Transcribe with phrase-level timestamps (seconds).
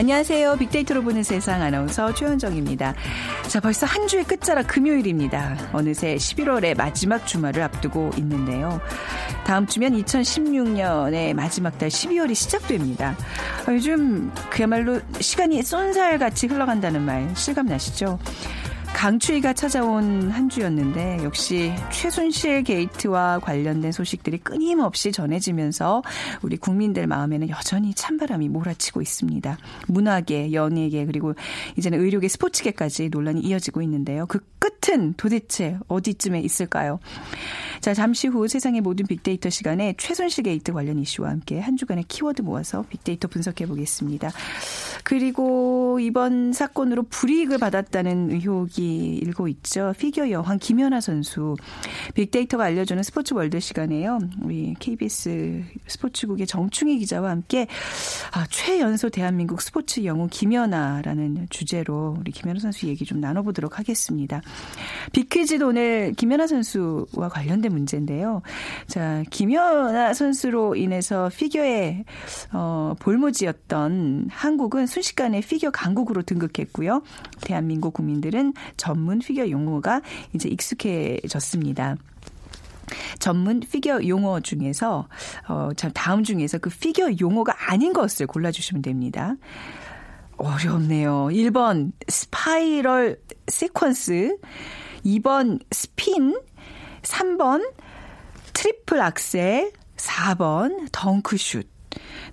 [0.00, 0.56] 안녕하세요.
[0.56, 2.94] 빅데이터로 보는 세상 아나운서 최현정입니다.
[3.48, 5.58] 자, 벌써 한 주의 끝자락 금요일입니다.
[5.74, 8.80] 어느새 11월의 마지막 주말을 앞두고 있는데요.
[9.44, 13.14] 다음 주면 2016년의 마지막 달 12월이 시작됩니다.
[13.66, 18.18] 아, 요즘 그야말로 시간이 쏜살같이 흘러간다는 말 실감나시죠?
[18.94, 26.02] 강추위가 찾아온 한 주였는데 역시 최순실 게이트와 관련된 소식들이 끊임없이 전해지면서
[26.42, 29.56] 우리 국민들 마음에는 여전히 찬바람이 몰아치고 있습니다.
[29.88, 31.34] 문화계, 연예계 그리고
[31.78, 34.26] 이제는 의료계, 스포츠계까지 논란이 이어지고 있는데요.
[34.26, 37.00] 그 끝은 도대체 어디쯤에 있을까요?
[37.80, 42.42] 자, 잠시 후 세상의 모든 빅데이터 시간에 최순실 게이트 관련 이슈와 함께 한 주간의 키워드
[42.42, 44.30] 모아서 빅데이터 분석해 보겠습니다.
[45.02, 49.94] 그리고 이번 사건으로 불이익을 받았다는 의혹이 일고 있죠.
[49.98, 51.56] 피겨 여왕 김연아 선수.
[52.14, 54.18] 빅데이터가 알려주는 스포츠 월드 시간에요.
[54.42, 57.66] 우리 KBS 스포츠국의 정충희 기자와 함께
[58.32, 64.42] 아, 최연소 대한민국 스포츠 영웅 김연아라는 주제로 우리 김연아 선수 얘기 좀 나눠보도록 하겠습니다.
[65.12, 68.42] 빅퀴즈도 오늘 김연아 선수와 관련된 문제인데요.
[68.86, 72.04] 자, 김연아 선수로 인해서 피겨에
[72.52, 77.02] 어, 볼모지였던 한국은 순식간에 피겨 강국으로 등극했고요.
[77.42, 80.02] 대한민국 국민들은 전문 피겨 용어가
[80.34, 81.96] 이제 익숙해졌습니다.
[83.18, 85.08] 전문 피겨 용어 중에서
[85.48, 89.36] 어, 참 다음 중에서 그 피겨 용어가 아닌 것을 골라주시면 됩니다.
[90.36, 91.28] 어렵네요.
[91.30, 94.38] 1번 스파이럴 시퀀스,
[95.04, 96.34] 2번 스핀,
[97.02, 97.62] 3번
[98.52, 101.79] 트리플 악셀, 4번 덩크슛.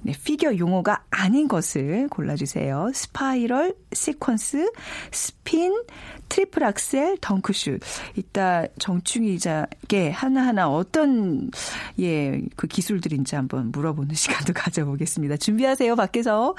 [0.07, 2.91] 네, 피겨 용어가 아닌 것을 골라주세요.
[2.94, 4.72] 스파이럴, 시퀀스,
[5.12, 5.84] 스핀,
[6.29, 7.81] 트리플 악셀, 덩크슛.
[8.16, 11.51] 이따 정충희 기자께 하나하나 어떤,
[12.00, 15.35] 예, 그 기술들인지 한번 물어보는 시간도 가져보겠습니다.
[15.35, 16.56] 준비하세요, 밖에서.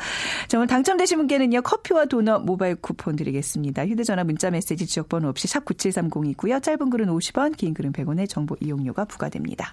[0.48, 3.86] 자, 오늘 당첨되신 분께는요, 커피와 도넛 모바일 쿠폰 드리겠습니다.
[3.86, 6.62] 휴대전화 문자 메시지 지역번호 없이 샵 9730이고요.
[6.62, 9.72] 짧은 글은 50원, 긴 글은 100원의 정보 이용료가 부과됩니다.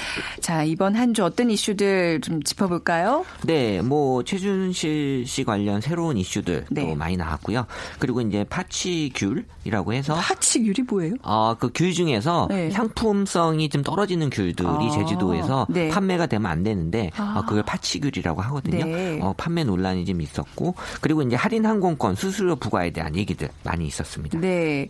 [0.41, 3.25] 자, 이번 한 주 어떤 이슈들 좀 짚어볼까요?
[3.43, 6.95] 네, 뭐 최준실 씨 관련 새로운 이슈들도 네.
[6.95, 7.65] 많이 나왔고요.
[7.99, 11.15] 그리고 이제 파치귤이라고 해서 파치귤이 뭐예요?
[11.23, 12.71] 어, 그 귤 중에서 네.
[12.71, 15.89] 상품성이 좀 떨어지는 귤들이 아, 제주도에서 네.
[15.89, 17.39] 판매가 되면 안 되는데 아.
[17.39, 18.85] 어, 그걸 파치귤이라고 하거든요.
[18.85, 19.19] 네.
[19.21, 24.39] 어, 판매 논란이 좀 있었고 그리고 이제 할인 항공권 수수료 부과에 대한 얘기들 많이 있었습니다.
[24.39, 24.87] 네.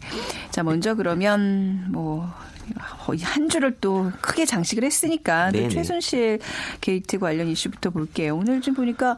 [0.51, 2.29] 자, 먼저 그러면 뭐,
[3.21, 5.69] 한 주를 또 크게 장식을 했으니까 또.
[5.69, 6.39] 최순실
[6.81, 8.35] 게이트 관련 이슈부터 볼게요.
[8.35, 9.17] 오늘 좀 보니까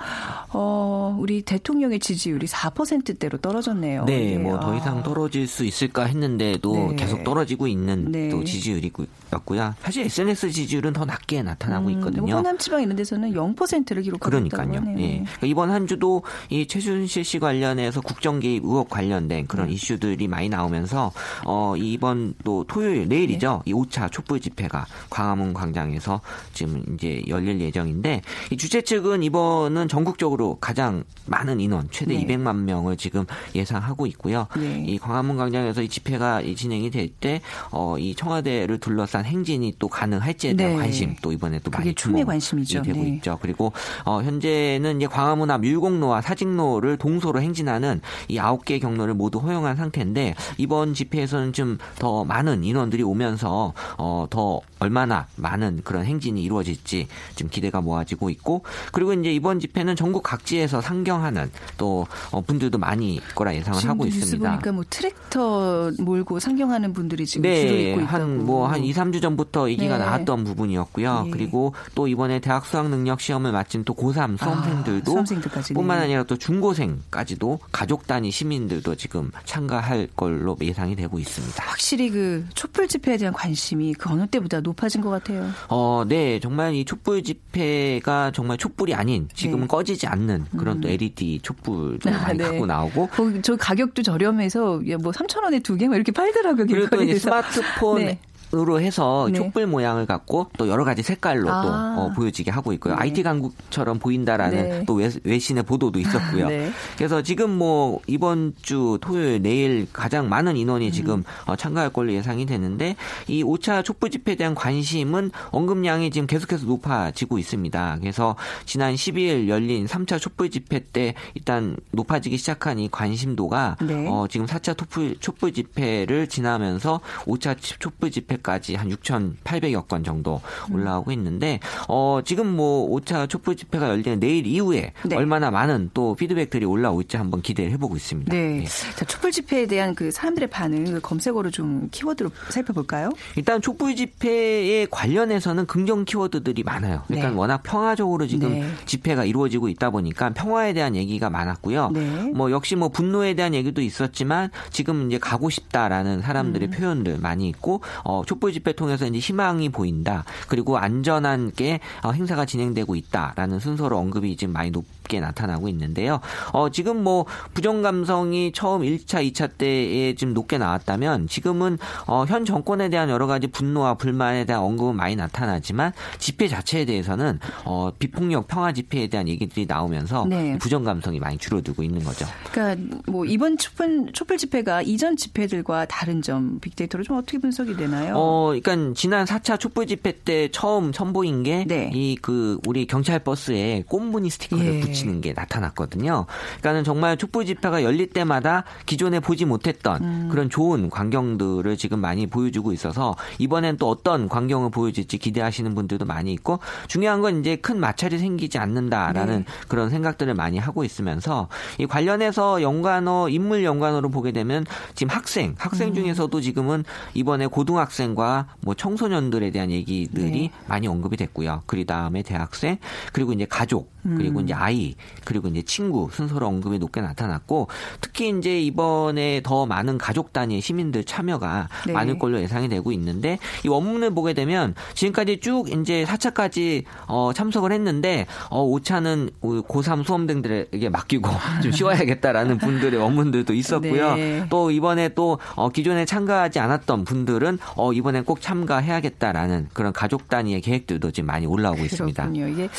[0.50, 4.06] 어 우리 대통령의 지지율이 4%대로 떨어졌네요.
[4.06, 4.38] 네, 네.
[4.38, 4.78] 뭐 더 아.
[4.78, 6.96] 이상 떨어질 수 있을까 했는데도 네.
[6.96, 8.30] 계속 떨어지고 있는 네.
[8.30, 9.76] 또 지지율이었고요.
[9.82, 12.36] 사실 SNS 지지율은 더 낮게 나타나고 음, 있거든요.
[12.36, 14.74] 호남 지방 이런 데서는 0%를 기록하고 그러니까요.
[14.98, 15.24] 예.
[15.24, 19.74] 그러니까 이번 한 주도 이 최순실 씨 관련해서 국정 개입 의혹 관련된 그런 네.
[19.74, 21.12] 이슈들이 많이 나오면서
[21.46, 23.43] 어 이번 또 토요일 내일이죠.
[23.64, 23.72] 네.
[23.72, 26.22] 이 5차 촛불 집회가 광화문 광장에서
[26.54, 28.22] 지금 이제 열릴 예정인데
[28.52, 32.26] 이 주최 측은 이번은 전국적으로 가장 많은 인원 최대 네.
[32.26, 33.26] 200만 명을 지금
[33.56, 34.48] 예상하고 있고요.
[34.56, 34.84] 네.
[34.88, 37.42] 이 광화문 광장에서 이 집회가 이 진행이 될 때
[37.72, 40.80] 어 이 청와대를 둘러싼 행진이 또 가능할지에 대한 네.
[40.80, 42.82] 관심 또 이번에 또 많이 주목이 관심이죠.
[42.82, 43.10] 되고 네.
[43.10, 43.38] 있죠.
[43.42, 43.72] 그리고
[44.06, 49.76] 어 현재는 이제 광화문 앞 율곡로와 사직로를 동서로 행진하는 이 아홉 개 경로를 모두 허용한
[49.76, 56.44] 상태인데 이번 집회에서는 좀 더 많은 인원들이 오면 서 어 더 얼마나 많은 그런 행진이
[56.44, 62.78] 이루어질지 지금 기대가 모아지고 있고 그리고 이제 이번 집회는 전국 각지에서 상경하는 또 어, 분들도
[62.78, 64.50] 많이 있 거라 예상을 하고 뉴스 있습니다.
[64.50, 68.08] 보니까 뭐 트랙터 몰고 상경하는 분들이 지금 네, 잇고 있다고.
[68.08, 70.04] 한, 뭐, 한 2, 3주 전부터 얘기가 네.
[70.04, 71.26] 나왔던 부분이었고요.
[71.28, 71.30] 예.
[71.30, 76.06] 그리고 또 이번에 대학 수학 능력 시험을 마친 또 고3 수험생들도 아, 수험생들까지, 뿐만 네.
[76.06, 81.64] 아니라 또 중고생까지도 가족 단위 시민들도 지금 참가할 걸로 예상이 되고 있습니다.
[81.64, 85.48] 확실히 그 촛불 집회 에 대한 관심이 그 어느 때보다 높아진 것 같아요.
[85.70, 89.68] 어, 네, 정말 이 촛불 집회가 정말 촛불이 아닌 지금은 네.
[89.68, 92.46] 꺼지지 않는 그런 또 LED 촛불도 아, 많이 네.
[92.46, 96.66] 갖고 나오고 거기 저 가격도 저렴해서 야, 뭐 3천 원에 두개뭐 이렇게 팔더라고요.
[96.66, 97.20] 그리고 또 이제.
[97.20, 98.20] 스마트폰 네.
[98.56, 99.38] 으로 해서 네.
[99.40, 101.64] 촛불 모양을 갖고 또 여러 가지 색깔로 아.
[101.64, 102.94] 또 어, 보여지게 하고 있고요.
[102.94, 103.02] 네.
[103.02, 104.84] IT 강국처럼 보인다라는 네.
[104.86, 106.50] 또 외, 외신의 보도도 있었고요.
[106.50, 106.72] 네.
[106.96, 110.92] 그래서 지금 뭐 이번 주 토요일 내일 가장 많은 인원이 음.
[110.92, 112.96] 지금 어, 참가할 걸로 예상이 되는데
[113.28, 117.98] 이 5차 촛불 집회에 대한 관심은 언급량이 지금 계속해서 높아지고 있습니다.
[118.02, 118.36] 그래서
[118.66, 124.08] 지난 12일 열린 3차 촛불 집회 때 일단 높아지기 시작한 이 관심도가 네.
[124.08, 130.42] 어, 지금 4차 촛불, 촛불 집회를 지나면서 5차 촛불 집회 까지 한 6,800여 건 정도
[130.70, 130.76] 음.
[130.76, 135.16] 올라오고 있는데 어, 지금 뭐 5차 촛불 집회가 열리는 내일 이후에 네.
[135.16, 138.34] 얼마나 많은 또 피드백들이 올라올지 한번 기대를 해보고 있습니다.
[138.34, 138.62] 네.
[138.62, 138.66] 예.
[138.66, 143.12] 자, 촛불 집회에 대한 그 사람들의 반응 그 검색어로 좀 키워드로 살펴볼까요?
[143.36, 147.04] 일단 촛불 집회에 관련해서는 긍정 키워드들이 많아요.
[147.08, 147.36] 그러니까 네.
[147.36, 148.68] 워낙 평화적으로 지금 네.
[148.86, 151.92] 집회가 이루어지고 있다 보니까 평화에 대한 얘기가 많았고요.
[151.92, 152.32] 네.
[152.36, 156.72] 뭐 역시 뭐 분노에 대한 얘기도 있었지만 지금 이제 가고 싶다라는 사람들의 음.
[156.72, 160.24] 표현들 많이 있고 어, 촛불 집회 통해서 이제 희망이 보인다.
[160.48, 166.20] 그리고 안전하게 어, 행사가 진행되고 있다라는 순서로 언급이 지금 많이 높게 나타나고 있는데요.
[166.52, 171.78] 어, 지금 뭐 부정 감성이 처음 1차, 2차 때에 지금 높게 나왔다면 지금은
[172.08, 177.40] 어, 현 정권에 대한 여러 가지 분노와 불만에 대한 언급은 많이 나타나지만 집회 자체에 대해서는
[177.66, 180.58] 어, 비폭력 평화 집회에 대한 얘기들이 나오면서 네.
[180.58, 182.26] 부정 감성이 많이 줄어들고 있는 거죠.
[182.52, 188.16] 그러니까 뭐 이번 촛불 촛불 집회가 이전 집회들과 다른 점 빅데이터로 좀 어떻게 분석이 되나요?
[188.16, 191.92] 어, 그러니까 지난 4차 촛불 집회 때 처음 선보인 게 네.
[191.94, 194.80] 이그 우리 경찰 버스에 꽃무늬 스티커를 예.
[194.80, 196.26] 붙 이는 게 나타났거든요.
[196.60, 200.30] 그러니까는 정말 촛불 집회가 열릴 때마다 기존에 보지 못했던 음.
[200.30, 206.32] 그런 좋은 광경들을 지금 많이 보여주고 있어서 이번엔 또 어떤 광경을 보여줄지 기대하시는 분들도 많이
[206.34, 209.46] 있고 중요한 건 이제 큰 마찰이 생기지 않는다라는 네.
[209.68, 211.48] 그런 생각들을 많이 하고 있으면서
[211.78, 214.66] 이 관련해서 연관어 인물 연관어로 보게 되면
[214.96, 215.94] 지금 학생 학생 음.
[215.94, 216.84] 중에서도 지금은
[217.14, 220.52] 이번에 고등학생과 뭐 청소년들에 대한 얘기들이 네.
[220.68, 221.64] 많이 언급이 됐고요.
[221.66, 222.78] 그 다음에 대학생
[223.12, 224.44] 그리고 이제 가족 그리고 음.
[224.44, 224.83] 이제 아이
[225.26, 227.68] 그리고 이제 친구 순서로 언급이 높게 나타났고
[228.02, 231.94] 특히 이제 이번에 더 많은 가족 단위의 시민들 참여가 네.
[231.94, 237.72] 많을 걸로 예상이 되고 있는데 이 원문을 보게 되면 지금까지 쭉 이제 4차까지 어, 참석을
[237.72, 241.30] 했는데 어, 5차는 고3 수험생들에게 맡기고
[241.64, 244.16] 좀 쉬어야겠다라는 분들의 원문들도 있었고요.
[244.16, 244.46] 네.
[244.50, 250.62] 또 이번에 또 어, 기존에 참가하지 않았던 분들은 어, 이번에 꼭 참가해야겠다라는 그런 가족 단위의
[250.62, 252.24] 계획들도 지금 많이 올라오고 있습니다.
[252.24, 252.48] 그렇군요.
[252.48, 252.70] 이게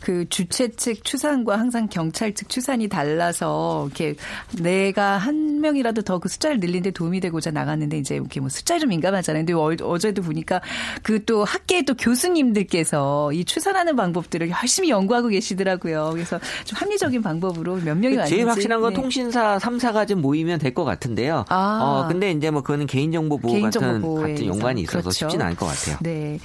[0.00, 4.14] 그 주최 측 추산과 항상 경찰 측 추산이 달라서 이렇게
[4.60, 8.88] 내가 한 명이라도 더 그 숫자를 늘리는데 도움이 되고자 나갔는데 이제 이렇게 뭐 숫자에 좀
[8.90, 9.44] 민감하잖아요.
[9.44, 10.60] 근데 어, 어제도 보니까
[11.02, 16.10] 그 또 학계 또 교수님들께서 이 추산하는 방법들을 열심히 연구하고 계시더라고요.
[16.12, 19.00] 그래서 좀 합리적인 방법으로 몇 명이 왔는지 제일 확실한 건 네.
[19.00, 21.44] 통신사 3사가 좀 모이면 될 것 같은데요.
[21.48, 21.80] 아.
[22.04, 24.82] 어, 근데 이제 뭐 그거는 개인정보 보호 개인정보 같은, 보호에 같은 연관이.
[24.82, 25.44] 있어서 쉽진 그렇죠.
[25.44, 25.96] 않을 것 같아요.
[26.02, 26.38] 네.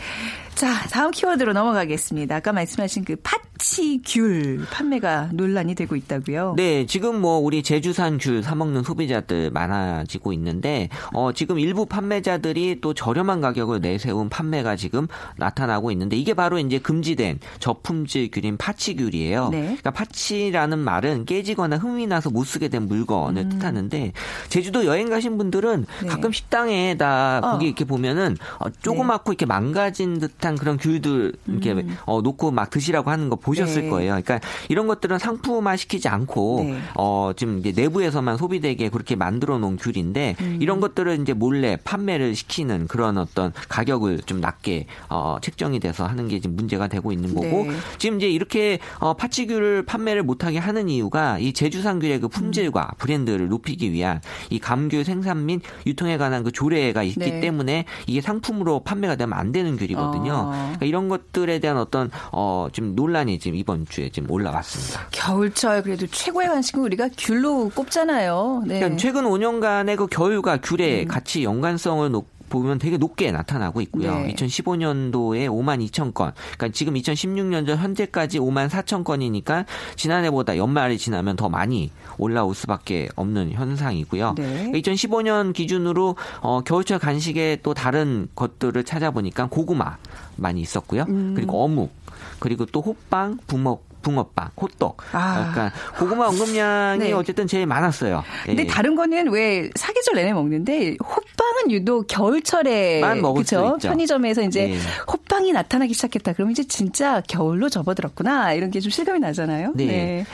[0.56, 2.36] 자, 다음 키워드로 넘어가겠습니다.
[2.36, 3.16] 아까 말씀하신 그
[3.60, 6.54] 파치귤 판매가 논란이 되고 있다고요.
[6.56, 12.80] 네, 지금 뭐 우리 제주산 귤 사 먹는 소비자들 많아지고 있는데 어 지금 일부 판매자들이
[12.80, 19.50] 또 저렴한 가격을 내세운 판매가 지금 나타나고 있는데 이게 바로 이제 금지된 저품질 귤인 파치귤이에요.
[19.50, 19.62] 네.
[19.64, 24.14] 그러니까 파치라는 말은 깨지거나 흠이 나서 못 쓰게 된 물건을 뜻하는데
[24.48, 25.86] 제주도 여행 가신 분들은 음.
[26.02, 26.08] 네.
[26.08, 27.52] 가끔 식당에다 어.
[27.52, 33.12] 거기 이렇게 보면은 어, 조그맣고 이렇게 망가진 듯한 그런 귤들 이렇게 어, 놓고 막 드시라고
[33.12, 33.84] 하는 거 보셨을 음.
[33.84, 33.90] 네.
[33.90, 34.10] 거예요.
[34.12, 34.40] 그러니까
[34.70, 36.80] 이런 것들은 상품화 시키지 않고 네.
[36.96, 40.58] 어, 지금 이제 내부에서만 소비되게 그렇게 만들어 놓은 귤인데 음.
[40.62, 46.28] 이런 것들을 이제 몰래 판매를 시키는 그런 어떤 가격을 좀 낮게 어, 책정이 돼서 하는
[46.28, 47.72] 게 지금 문제가 되고 있는 거고 네.
[47.98, 52.30] 지금 이제 이렇게 어, 파치귤을 판매를 못하게 하는 이유가 이 제주산 귤의 그 음.
[52.30, 57.40] 품질과 브랜드를 높이기 위한 이 감귤 생산 및 유통에 관한 그 조례가 있기 네.
[57.40, 60.34] 때문에 이게 상품으로 판매가 되면 안 되는 귤이거든요.
[60.34, 60.52] 어.
[60.52, 65.08] 그러니까 이런 것들에 대한 어떤 어, 지금 논란이 지금 이번 주에 지금 올라왔습니다.
[65.12, 68.64] 겨울철 그래도 최고의 간식은 우리가 귤로 꼽잖아요.
[68.66, 68.80] 네.
[68.80, 71.08] 그러니까 최근 5년간의 그 겨울과 귤의 음.
[71.08, 74.14] 같이 연관성을 놓 보면 되게 높게 나타나고 있고요.
[74.20, 74.34] 네.
[74.34, 76.34] 2015년도에 5만 2천 건.
[76.58, 79.66] 그러니까 지금 2016년 전 현재까지 5만 4천 건이니까
[79.96, 84.36] 지난해보다 연말이 지나면 더 많이 올라올 수밖에 없는 현상이고요.
[84.38, 84.72] 네.
[84.74, 89.98] 2015년 기준으로 어, 겨울철 간식에 또 다른 것들을 찾아보니까 고구마
[90.36, 91.06] 많이 있었고요.
[91.08, 91.34] 음.
[91.36, 91.92] 그리고 어묵,
[92.40, 94.98] 그리고 또 호빵, 붕어 붕어빵, 호떡.
[95.12, 95.52] 아.
[95.52, 97.12] 그러니까 고구마 언급량이 네.
[97.12, 98.24] 어쨌든 제일 많았어요.
[98.46, 98.68] 근데 예.
[98.68, 103.74] 다른 거는 왜 사계절 내내 먹는데 호빵은 유독 겨울철에 만 먹을 수 그쵸?
[103.76, 103.90] 있죠.
[103.90, 104.78] 편의점에서 이제 네.
[105.12, 106.32] 호빵이 나타나기 시작했다.
[106.32, 109.74] 그러면 이제 진짜 겨울로 접어들었구나 이런 게 좀 실감이 나잖아요.
[109.76, 110.26] 네.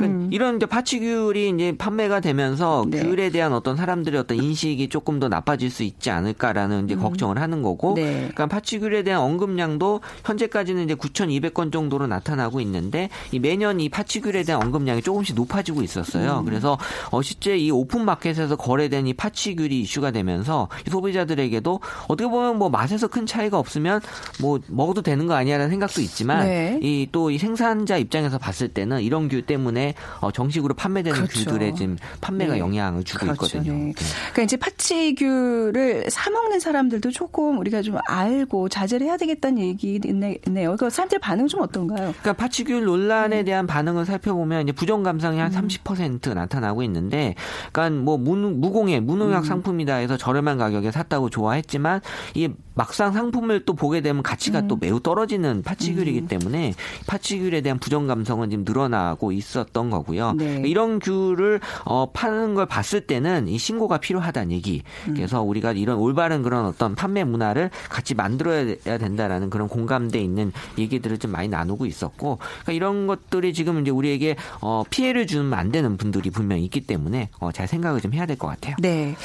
[0.00, 2.90] 그러니까 이런 이제 파치귤이 이제 판매가 되면서 음.
[2.90, 3.02] 네.
[3.02, 7.62] 귤에 대한 어떤 사람들의 어떤 인식이 조금 더 나빠질 수 있지 않을까라는 이제 걱정을 하는
[7.62, 7.94] 거고, 음.
[7.94, 8.12] 네.
[8.12, 14.62] 그러니까 파치귤에 대한 언급량도 현재까지는 이제 9,200건 정도로 나타나고 있는데 이 매년 이 파치귤에 대한
[14.62, 16.40] 언급량이 조금씩 높아지고 있었어요.
[16.40, 16.44] 음.
[16.44, 16.78] 그래서
[17.10, 22.68] 어 실제 이 오픈 마켓에서 거래된 이 파치귤이 이슈가 되면서 이 소비자들에게도 어떻게 보면 뭐
[22.68, 24.00] 맛에서 큰 차이가 없으면
[24.40, 26.78] 뭐 먹어도 되는 거 아니야라는 생각도 있지만 네.
[26.82, 29.89] 이또이 생산자 입장에서 봤을 때는 이런 귤 때문에
[30.20, 31.44] 어, 정식으로 판매되는 그렇죠.
[31.44, 32.58] 귤들에 지금 판매가 네.
[32.58, 33.58] 영향을 주고 그렇죠.
[33.58, 33.72] 있거든요.
[33.72, 33.84] 네.
[33.86, 33.92] 네.
[34.32, 40.00] 그러니까 이제 파치귤을 사 먹는 사람들도 조금 우리가 좀 알고 자제를 해야 되겠다는 얘기
[40.46, 40.76] 있네요.
[40.76, 42.14] 그 사람들 반응 좀 어떤가요?
[42.20, 47.34] 그러니까 파치귤 논란에 대한 반응을 살펴보면 이제 부정 감성이 한 30% 나타나고 있는데,
[47.72, 52.00] 그러니까 뭐 무, 무공해 무농약 상품이다 해서 저렴한 가격에 샀다고 좋아했지만
[52.34, 52.48] 이
[52.80, 56.72] 막상 상품을 또 보게 되면 가치가 또 매우 떨어지는 파치귤이기 때문에
[57.06, 60.32] 파치귤에 대한 부정 감성은 지금 늘어나고 있었던 거고요.
[60.32, 60.62] 네.
[60.64, 64.82] 이런 귤을 어, 파는 걸 봤을 때는 이 신고가 필요하다는 얘기.
[65.04, 71.18] 그래서 우리가 이런 올바른 그런 어떤 판매 문화를 같이 만들어야 된다라는 그런 공감대 있는 얘기들을
[71.18, 75.98] 좀 많이 나누고 있었고, 그러니까 이런 것들이 지금 이제 우리에게 어, 피해를 주면 안 되는
[75.98, 78.76] 분들이 분명히 있기 때문에 어, 잘 생각을 좀 해야 될 것 같아요.
[78.78, 79.16] 네.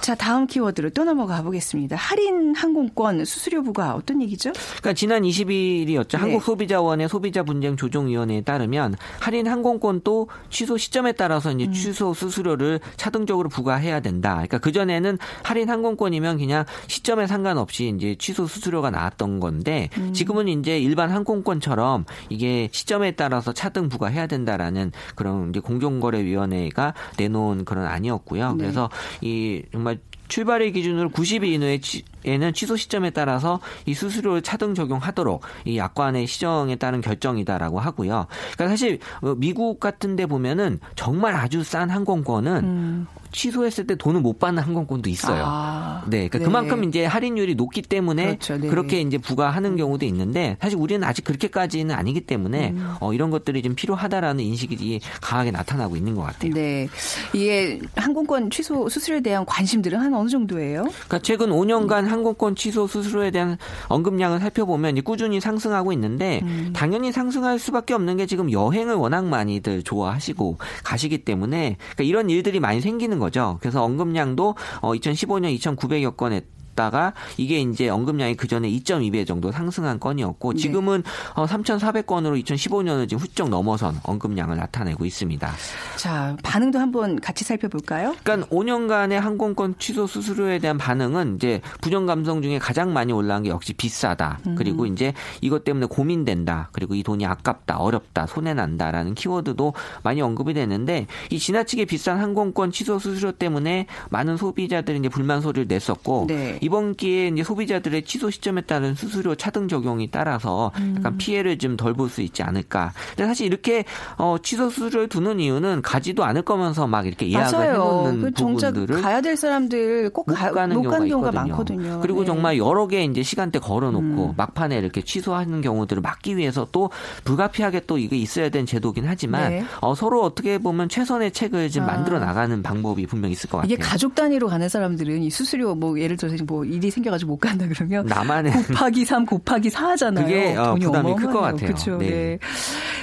[0.00, 1.94] 자, 다음 키워드로 또 넘어가 보겠습니다.
[1.94, 4.52] 할인 항공권 수수료부가 어떤 얘기죠?
[4.52, 6.12] 그러니까 지난 20일이었죠.
[6.12, 6.16] 네.
[6.16, 11.60] 한국소비자원의 소비자 분쟁 조정위원회에 따르면 할인 항공권도 취소 시점에 따라서 음.
[11.60, 14.34] 이제 취소 수수료를 차등적으로 부과해야 된다.
[14.34, 20.12] 그러니까 그 전에는 할인 항공권이면 그냥 시점에 상관없이 이제 취소 수수료가 나왔던 건데 음.
[20.12, 27.86] 지금은 이제 일반 항공권처럼 이게 시점에 따라서 차등 부과해야 된다라는 그런 이제 공정거래위원회가 내놓은 그런
[27.86, 28.52] 안이었고요.
[28.52, 28.56] 네.
[28.58, 34.74] 그래서 이 정말 출발일 기준으로 90일 이내에 취, 에는 취소 시점에 따라서 이 수수료를 차등
[34.74, 38.26] 적용하도록 이 약관의 시정에 따른 결정이다라고 하고요.
[38.54, 44.38] 그러니까 사실 어, 미국 같은 데 보면은 정말 아주 싼 항공권은 취소했을 때 돈을 못
[44.38, 45.42] 받는 항공권도 있어요.
[45.42, 45.46] 음.
[45.46, 46.44] 아, 네, 그러니까 네.
[46.44, 48.68] 그만큼 이제 할인율이 높기 때문에 그렇죠, 네.
[48.68, 52.94] 그렇게 이제 부과하는 경우도 있는데 사실 우리는 아직 그렇게까지는 아니기 때문에 음.
[53.00, 56.52] 어, 이런 것들이 좀 필요하다라는 인식이 강하게 나타나고 있는 것 같아요.
[56.52, 56.88] 네.
[57.32, 60.82] 이게 항공권 취소 수수료에 대한 관심들은 한 어느 정도예요?
[60.84, 66.72] 그러니까 최근 5년간 항공권 취소 수수료에 대한 언급량을 살펴보면 꾸준히 상승하고 있는데 음.
[66.74, 72.60] 당연히 상승할 수밖에 없는 게 지금 여행을 워낙 많이들 좋아하시고 가시기 때문에 그러니까 이런 일들이
[72.60, 73.58] 많이 생기는 거 죠.
[73.60, 76.42] 그래서 언급량도 어 2015년 2,900여 건에
[76.74, 80.58] 다가 이게 이제 언급량이 그 전에 2.2배 정도 상승한 건이었고 네.
[80.58, 81.02] 지금은
[81.34, 85.52] 어 3,400건으로 2015년을 지금 훌쩍 넘어선 언급량을 나타내고 있습니다.
[85.96, 88.14] 자, 반응도 한번 같이 살펴볼까요?
[88.22, 93.50] 그러니까 5년간의 항공권 취소 수수료에 대한 반응은 이제 부정 감성 중에 가장 많이 올라온 게
[93.50, 94.40] 역시 비싸다.
[94.56, 96.68] 그리고 이제 이것 때문에 고민된다.
[96.72, 102.72] 그리고 이 돈이 아깝다, 어렵다, 손해 난다라는 키워드도 많이 언급이 되는데 이 지나치게 비싼 항공권
[102.72, 106.58] 취소 수수료 때문에 많은 소비자들이 이제 불만 소리를 냈었고 네.
[106.64, 110.94] 이번 기회에 이제 소비자들의 취소 시점에 따른 수수료 차등 적용이 따라서 음.
[110.98, 112.92] 약간 피해를 좀 덜 볼 수 있지 않을까.
[113.10, 113.84] 근데 사실 이렇게
[114.16, 117.72] 어, 취소 수수료를 두는 이유는 가지도 않을 거면서 막 이렇게 예약을 맞아요.
[117.74, 121.32] 해놓는 그 부분들을 가야 될 사람들 꼭 못 가, 가는 못 경우가, 경우가.
[121.32, 122.00] 많거든요.
[122.00, 122.24] 그리고 네.
[122.24, 122.26] 음.
[122.26, 126.90] 정말 여러 개 이제 시간대 걸어놓고 막판에 이렇게 취소하는 경우들을 막기 위해서 또
[127.24, 129.64] 불가피하게 또 이게 있어야 되는 제도긴 하지만 네.
[129.80, 131.86] 어, 서로 어떻게 보면 최선의 책을 좀 아.
[131.88, 133.72] 만들어 나가는 방법이 분명 있을 것 같아요.
[133.72, 137.66] 이게 가족 단위로 가는 사람들은 이 수수료 뭐 예를 들어서 뭐 일이 생겨가지고 못 간다
[137.68, 140.24] 그러면 나만의 곱하기 3 곱하기 4 하잖아요.
[140.26, 141.52] 그게, 어, 돈이 부담이 클것 어마어마해요.
[141.56, 141.66] 같아요.
[141.66, 141.98] 그렇죠.
[141.98, 142.08] 네.
[142.08, 142.38] 네.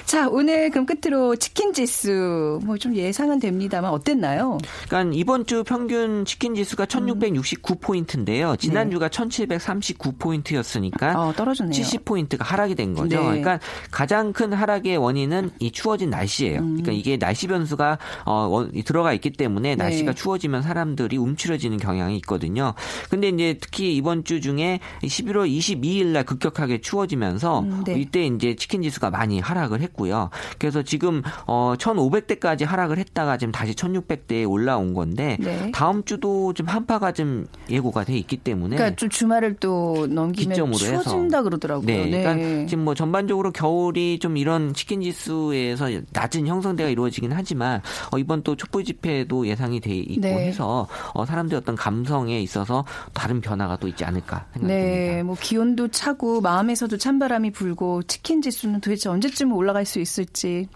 [0.06, 4.58] 자 오늘 그럼 끝으로 치킨 지수 뭐 좀 예상은 됩니다만 어땠나요?
[4.88, 8.56] 그러니까 이번 주 평균 치킨 지수가 1669 포인트인데요.
[8.56, 11.74] 지난주가 1739 포인트였으니까 어, 떨어졌네요.
[11.74, 13.18] 70 포인트가 하락이 된 거죠.
[13.18, 13.24] 네.
[13.24, 13.60] 그러니까
[13.92, 16.60] 가장 큰 하락의 원인은 이 추워진 날씨예요.
[16.60, 16.68] 음.
[16.78, 20.16] 그러니까 이게 날씨 변수가 어, 원- 들어가 있기 때문에 날씨가 네.
[20.16, 22.74] 추워지면 사람들이 움츠러지는 경향이 있거든요.
[23.10, 28.00] 근데 이제 특히 이번 주 중에 11월 22일 날 급격하게 추워지면서 음, 네.
[28.00, 30.30] 이때 이제 치킨 지수가 많이 하락을 했고요.
[30.58, 35.72] 그래서 지금 어 1,500대까지 하락을 했다가 지금 다시 1,600대에 올라온 건데 네.
[35.74, 40.78] 다음 주도 좀 한파가 좀 예고가 돼 있기 때문에 그러니까 좀 주말을 또 넘기면 기점으로
[40.78, 41.04] 해서.
[41.04, 41.86] 추워진다 그러더라고요.
[41.86, 47.82] 네, 그러니까 지금 뭐 전반적으로 겨울이 좀 이런 치킨 지수에서 낮은 형성대가 이루어지긴 하지만
[48.12, 50.48] 어, 이번 또 촛불 집회도 예상이 돼 있고 네.
[50.48, 54.68] 해서 어, 사람들의 어떤 감성에 있어서 다른 변화가 또 있지 않을까 생각됩니다.
[54.68, 60.68] 네, 뭐 기온도 차고 마음에서도 찬바람이 불고 치킨 지수는 도대체 언제쯤 올라갈 수 있을지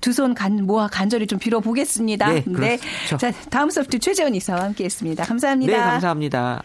[0.00, 2.32] 두손간 모아 간절히 좀 빌어보겠습니다.
[2.32, 3.18] 네, 그렇죠.
[3.18, 5.24] 자, 다음 소프트 최재원 이사와 함께했습니다.
[5.24, 5.72] 감사합니다.
[5.72, 6.62] 네, 감사합니다.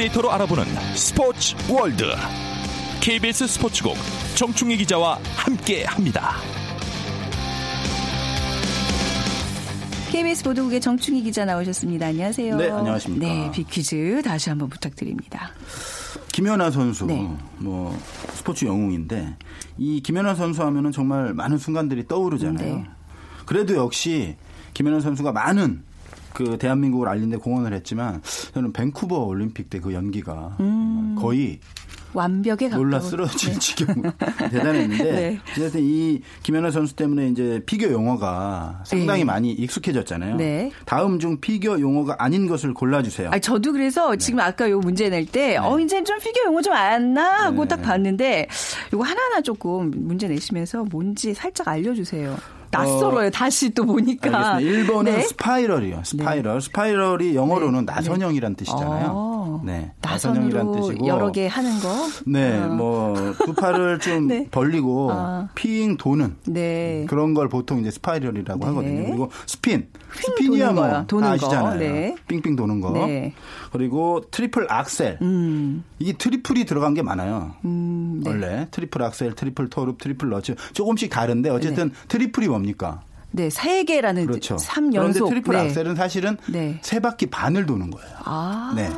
[0.00, 0.64] 빅데이터로 알아보는
[0.94, 2.04] 스포츠 월드
[3.02, 3.96] KBS 스포츠국
[4.34, 6.36] 정충희 기자와 함께 합니다.
[10.10, 12.06] KBS 보도국의 정충희 기자 나오셨습니다.
[12.06, 12.56] 안녕하세요.
[12.56, 13.26] 네, 안녕하십니까.
[13.26, 15.50] 네, 빅퀴즈 다시 한번 부탁드립니다.
[16.32, 17.28] 김연아 선수, 네.
[17.58, 17.94] 뭐
[18.32, 19.36] 스포츠 영웅인데
[19.76, 22.74] 이 김연아 선수 하면은 정말 많은 순간들이 떠오르잖아요.
[22.76, 22.84] 네.
[23.44, 24.36] 그래도 역시
[24.72, 25.89] 김연아 선수가 많은
[26.34, 28.22] 그 대한민국을 알리는데 공헌을 했지만
[28.54, 30.56] 저는 밴쿠버 올림픽 때 그 연기가
[31.18, 31.58] 거의
[32.12, 32.82] 완벽에 가까운.
[32.82, 33.86] 놀라 쓰러질 지경
[34.50, 35.38] 대단했는데 네.
[35.52, 39.24] 어쨌든 이 김연아 선수 때문에 이제 피겨 용어가 상당히 네.
[39.24, 40.36] 많이 익숙해졌잖아요.
[40.36, 40.72] 네.
[40.86, 43.30] 다음 중 피겨 용어가 아닌 것을 골라주세요.
[43.32, 46.72] 아, 저도 그래서 지금 아까 요 문제 낼 때, 어, 이제 좀 피겨 용어 좀
[46.72, 47.68] 안다 하고 네.
[47.68, 48.48] 딱 봤는데,
[48.92, 52.36] 요거 하나하나 조금 문제 내시면서 뭔지 살짝 알려주세요.
[52.70, 53.30] 낯설어요.
[53.30, 54.54] 다시 또 보니까.
[54.56, 54.92] 알겠습니다.
[54.92, 55.20] 1번은 네.
[55.22, 56.00] 스파이럴이요.
[56.04, 56.60] 스파이럴.
[56.60, 59.08] 스파이럴이 영어로는 나선형이란 뜻이잖아요.
[59.12, 59.92] 어, 네.
[60.00, 61.88] 나선으로 여러 개 하는 거.
[62.26, 62.68] 네, 어.
[62.68, 64.46] 뭐 두 팔을 좀 네.
[64.50, 65.48] 벌리고 아.
[65.54, 67.06] 핑 도는 네.
[67.08, 68.66] 그런 걸 보통 이제 스파이럴이라고 네.
[68.66, 69.06] 하거든요.
[69.06, 69.88] 그리고 스핀.
[70.14, 71.06] 스핀이야 도는 뭐.
[71.06, 71.34] 도는 거.
[71.34, 71.78] 아시잖아요.
[71.78, 72.14] 네.
[72.28, 72.90] 삥삥 도는 거.
[72.92, 73.32] 네.
[73.72, 75.18] 그리고 트리플 악셀.
[75.22, 77.54] 음, 이게 트리플이 들어간 게 많아요.
[77.64, 78.30] 음, 네.
[78.30, 83.00] 원래 트리플 악셀, 트리플 토룹, 트리플 러츠 조금씩 다른데 어쨌든 트리플이 뭡니까?
[83.32, 84.58] 네, 세 개라는 그렇죠.
[84.58, 85.28] 3 그런데 연속.
[85.28, 85.60] 트리플 네.
[85.60, 86.78] 악셀은 사실은 네.
[86.82, 88.10] 세 바퀴 반을 도는 거예요.
[88.24, 88.72] 아.
[88.74, 88.90] 네.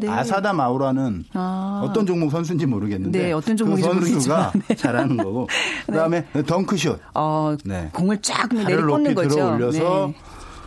[0.00, 0.08] 네.
[0.08, 1.82] 아사다 마오라는 아.
[1.84, 4.74] 어떤 종목 선수인지 모르겠는데 네, 어떤 종목인지 그 선수가 네.
[4.74, 5.46] 잘하는 거고
[5.86, 7.90] 그다음에 덩크슛 어, 네.
[7.92, 9.28] 공을 쫙 내리꽂는 거죠.
[9.28, 10.14] 들어 올려서 네.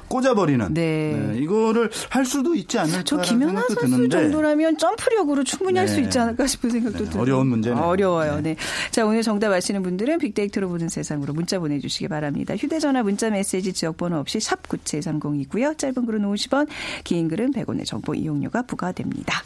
[0.09, 1.33] 꽂아버리는 네.
[1.37, 6.01] 이거를 할 수도 있지 않을까 저 김연아 선수 드는데 정도라면 점프력으로 충분히 할수 네.
[6.01, 7.21] 있지 않을까 싶은 생각도 네, 들어요.
[7.21, 7.81] 어려운 문제네요.
[7.83, 8.35] 어려워요.
[8.37, 8.41] 네.
[8.41, 8.55] 네.
[8.91, 12.55] 자, 오늘 정답 아시는 분들은 빅데이터로 보는 세상으로 문자 보내주시기 바랍니다.
[12.55, 15.77] 휴대전화 문자 메시지 지역번호 없이 샵 9730이고요.
[15.77, 16.67] 짧은 글은 50원,
[17.03, 19.41] 긴 글은 100원의 정보 이용료가 부과됩니다.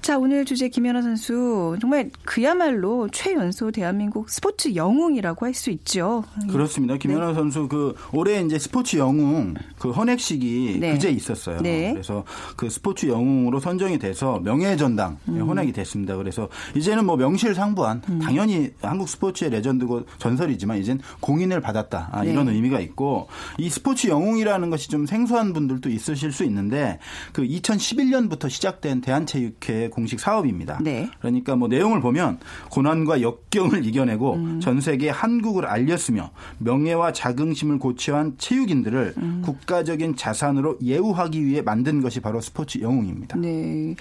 [0.00, 6.24] 자, 오늘 주제 김연아 선수 정말 그야말로 최연소 대한민국 스포츠 영웅이라고 할 수 있죠.
[6.50, 6.96] 그렇습니다.
[6.96, 10.92] 김연아 선수 그 올해 이제 스포츠 영웅 그 헌액식이 네.
[10.92, 11.60] 그제 있었어요.
[11.60, 11.92] 네.
[11.92, 12.24] 그래서
[12.56, 15.40] 그 스포츠 영웅으로 선정이 돼서 명예 전당 음.
[15.40, 16.16] 헌액이 됐습니다.
[16.16, 22.52] 그래서 이제는 뭐 명실상부한 당연히 한국 스포츠의 레전드고 전설이지만 이젠 공인을 받았다 아, 이런 네.
[22.52, 26.98] 의미가 있고 이 스포츠 영웅이라는 것이 좀 생소한 분들도 있으실 수 있는데
[27.32, 30.78] 그 2011년부터 시작된 대한체육회 공식 사업입니다.
[30.82, 31.08] 네.
[31.20, 32.38] 그러니까 뭐 내용을 보면
[32.70, 34.60] 고난과 역경을 이겨내고 음.
[34.60, 39.42] 전 세계에 한국을 알렸으며 명예와 자긍심을 고취한 체육인들을 음.
[39.80, 43.36] 국가적인 자산으로 예우하기 위해 만든 것이 바로 스포츠 영웅입니다.
[43.38, 43.94] 네.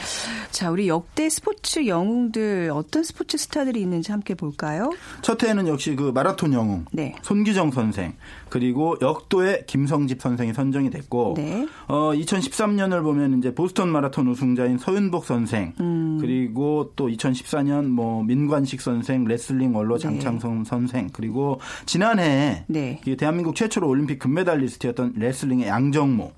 [0.52, 4.92] 자, 우리 역대 스포츠 영웅들 어떤 스포츠 스타들이 있는지 함께 볼까요?
[5.22, 7.16] 첫 해에는 역시 그 마라톤 영웅 네.
[7.22, 8.14] 손기정 선생
[8.50, 11.68] 그리고 역도의 김성집 선생이 선정이 됐고 네.
[11.88, 16.18] 어 2013년을 보면 이제 보스턴 마라톤 우승자인 서윤복 선생 음.
[16.20, 23.00] 그리고 또 2014년 뭐 민관식 선생 레슬링 원로 장창성 선생 그리고 지난해 네.
[23.04, 26.32] 그 대한민국 최초로 올림픽 금메달리스트였던 레슬링의 양정모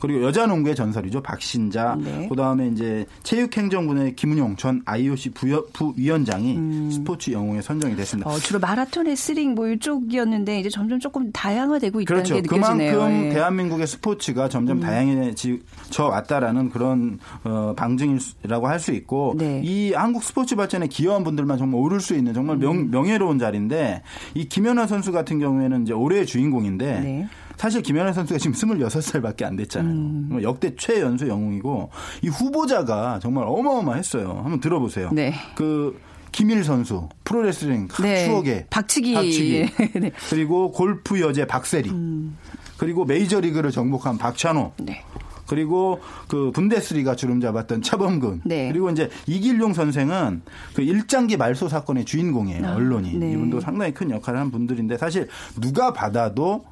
[0.00, 2.28] 그리고 여자 농구의 전설이죠 박신자 네.
[2.28, 8.30] 그다음에 이제 체육행정부의 김은용 전 IOC 부여, 부위원장이 스포츠 영웅에 선정이 됐습니다.
[8.30, 8.34] 음.
[8.34, 12.34] 어, 주로 마라톤, 레슬링 뭐 이쪽이었는데 이제 점점 조금 다양화되고 있다는 그렇죠.
[12.34, 12.92] 게 느껴지네요.
[12.92, 13.28] 그만큼 예.
[13.28, 13.34] 음.
[13.34, 19.60] 대한민국의 스포츠가 점점 다양해져 왔다라는 그런 어, 방증이라고 할 수 있고 네.
[19.64, 22.90] 이 한국 스포츠 발전에 기여한 분들만 정말 오를 수 있는 정말 음.
[22.90, 24.02] 명, 예로운 자리인데
[24.34, 27.28] 이 김연아 선수 같은 경우에는 이제 올해의 주인공인데 네.
[27.58, 29.92] 사실 김연아 선수가 지금 26살밖에 안 됐잖아요.
[29.92, 30.38] 음.
[30.42, 31.90] 역대 최연소 영웅이고
[32.22, 34.40] 이 후보자가 정말 어마어마했어요.
[34.42, 35.10] 한번 들어보세요.
[35.12, 35.34] 네.
[35.56, 38.26] 그 김일 선수 프로레슬링 네.
[38.26, 39.14] 추억의 박치기.
[39.14, 39.70] 박치기.
[39.98, 40.06] 네.
[40.06, 40.10] 음.
[40.30, 41.90] 그리고 골프 여제 박세리
[42.76, 45.02] 그리고 메이저리그를 정복한 박찬호 네.
[45.48, 48.68] 그리고 그 분데스리가 주름 잡았던 차범근 네.
[48.68, 50.42] 그리고 이제 이길용 선생은
[50.74, 53.32] 그 일장기 말소 사건의 주인공이에요 아, 언론이 네.
[53.32, 55.26] 이분도 상당히 큰 역할을 한 분들인데 사실
[55.60, 56.64] 누가 받아도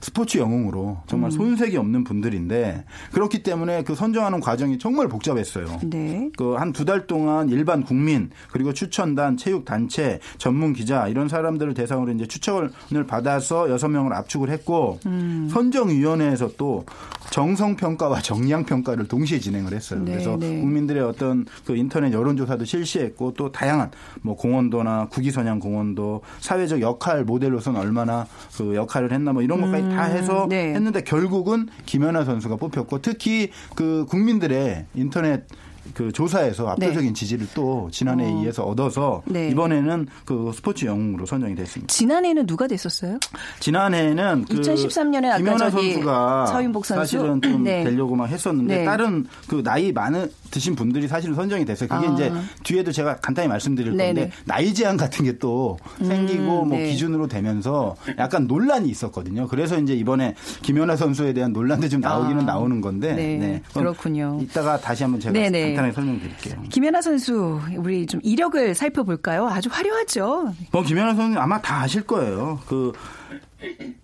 [0.00, 1.32] 스포츠 영웅으로 정말 음.
[1.32, 5.80] 손색이 없는 분들인데 그렇기 때문에 그 선정하는 과정이 정말 복잡했어요.
[5.84, 6.30] 네.
[6.36, 11.74] 그 한 두 달 동안 일반 국민 그리고 추천단, 체육 단체, 전문 기자 이런 사람들을
[11.74, 12.70] 대상으로 이제 추천을
[13.06, 15.48] 받아서 여섯 명을 압축을 했고 음.
[15.52, 16.84] 선정위원회에서 또
[17.30, 20.00] 정성 평가와 정량 평가를 동시에 진행을 했어요.
[20.02, 20.60] 네, 그래서 네.
[20.60, 23.90] 국민들의 어떤 그 인터넷 여론조사도 실시했고 또 다양한
[24.22, 30.04] 뭐 공원도나 국위선양 공원도 사회적 역할 모델로서는 얼마나 그 역할을 했나 뭐 이런 것까지 다
[30.04, 30.74] 해서 네.
[30.74, 35.44] 했는데 결국은 김연아 선수가 뽑혔고 특히 그 국민들의 인터넷
[35.94, 38.42] 그 조사에서 압도적인 지지를 또 지난해에 어.
[38.44, 39.48] 이어서 얻어서 네.
[39.50, 41.92] 이번에는 그 스포츠 영웅으로 선정이 됐습니다.
[41.92, 43.18] 지난해에는 누가 됐었어요?
[43.60, 47.00] 지난해에는 그 2013 년에 아까 김연아 저기 선수가 서윤복 선수?
[47.00, 47.84] 사실은 좀 네.
[47.84, 48.84] 되려고 막 했었는데 네.
[48.84, 51.88] 다른 그 나이 많은 드신 분들이 사실은 선정이 됐어요.
[51.88, 52.12] 그게 아.
[52.12, 52.32] 이제
[52.64, 54.30] 뒤에도 제가 간단히 말씀드릴 건데 네네.
[54.44, 56.90] 나이 제한 같은 게 또 생기고 뭐 네.
[56.90, 59.46] 기준으로 되면서 약간 논란이 있었거든요.
[59.48, 62.44] 그래서 이제 이번에 김연아 선수에 대한 논란도 좀 나오기는 아.
[62.44, 63.62] 나오는 건데 네.
[63.72, 64.38] 그렇군요.
[64.42, 65.74] 이따가 다시 한번 제가 네네.
[65.78, 66.62] 간단하게 설명드릴게요.
[66.70, 69.46] 김연아 선수 우리 좀 이력을 살펴볼까요?
[69.46, 70.52] 아주 화려하죠.
[70.72, 72.60] 뭐 김연아 선수 아마 다 아실 거예요.
[72.66, 72.92] 그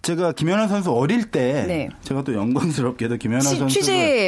[0.05, 1.89] 제가 김연아 선수 어릴 때 네.
[2.03, 3.81] 제가 또 영광스럽게도 김연아 취- 선수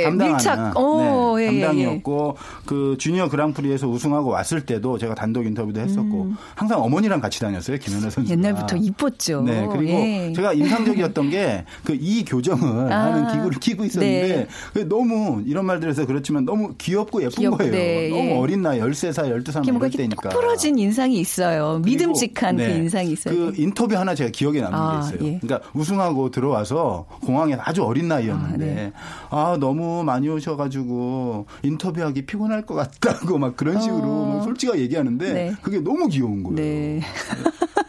[0.05, 0.79] 담당하는 밀착.
[0.81, 6.33] 오, 네, 예, 예, 담당이었고 그 주니어 그랑프리에서 우승하고 왔을 때도 제가 단독 인터뷰도 했었고
[6.55, 8.33] 항상 어머니랑 같이 다녔어요 김연아 선수.
[8.33, 8.39] 음.
[8.39, 9.43] 옛날부터 이뻤죠.
[9.43, 10.33] 네 그리고 예.
[10.35, 14.85] 제가 인상적이었던 게 그 이 교정을 아, 하는 기구를 끼고 있었는데 네.
[14.85, 17.73] 너무 이런 말들에서 그렇지만 너무 귀엽고 예쁜 귀엽- 거예요.
[17.73, 18.37] 네, 너무 예.
[18.39, 20.29] 어린 나이 13살 12살 이렇게 뭔가 이럴 때니까.
[20.31, 21.81] 톡 부러진 인상이 있어요.
[21.83, 23.35] 그리고, 믿음직한 네, 그 인상이 있어요.
[23.35, 25.29] 그 인터뷰 하나 제가 기억에 남는 아, 게 있어요.
[25.33, 25.39] 예.
[25.41, 28.93] 그러니까 우승하고 들어와서 공항에 아주 어린 나이였는데
[29.31, 29.59] 아, 네.
[29.59, 34.35] 너무 많이 오셔가지고 인터뷰하기 피곤할 것 같다고 막 그런 식으로 어.
[34.37, 35.55] 막 솔직하게 얘기하는데 네.
[35.63, 36.57] 그게 너무 귀여운 거예요.
[36.57, 37.01] 네.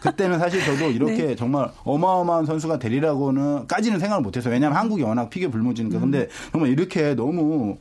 [0.02, 4.54] 그때는 사실 저도 이렇게 정말 어마어마한 선수가 되리라고는 까지는 생각을 못했어요.
[4.54, 6.00] 왜냐하면 한국이 워낙 피겨 불모지니까.
[6.00, 7.78] 근데 정말 이렇게 너무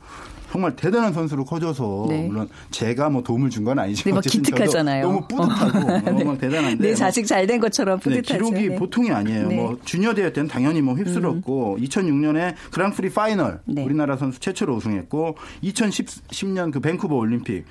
[0.51, 2.27] 정말 대단한 선수로 커져서 네.
[2.27, 5.03] 물론 제가 뭐 도움을 준 건 아니지만 네, 저도 기특하잖아요.
[5.03, 8.45] 너무 뿌듯하고 너무 대단한데 내뭐 자식 잘 된 것처럼 네, 뿌듯하죠.
[8.45, 8.75] 기록이 네.
[8.77, 9.47] 보통이 아니에요.
[9.47, 9.55] 네.
[9.55, 9.61] 음.
[9.61, 13.83] 뭐 주니어 대회 때는 당연히 뭐 휩쓸었고 2006년에 그랑프리 파이널 네.
[13.83, 17.65] 우리나라 선수 최초로 우승했고 2010년 그 밴쿠버 올림픽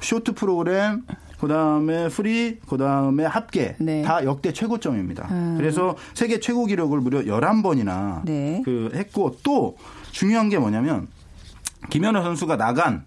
[0.00, 1.02] 쇼트 프로그램
[1.40, 4.02] 그다음에 프리 그다음에 합계 네.
[4.02, 5.28] 다 역대 최고점입니다.
[5.30, 5.54] 음.
[5.58, 8.62] 그래서 세계 최고 기록을 무려 11번이나 네.
[8.64, 9.76] 그 했고 또
[10.10, 11.06] 중요한 게 뭐냐면
[11.90, 13.04] 김연아 선수가 나간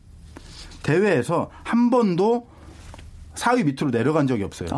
[0.84, 2.48] 대회에서 한 번도
[3.36, 4.70] 4위 밑으로 내려간 적이 없어요.